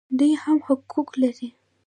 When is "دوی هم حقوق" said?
0.19-1.09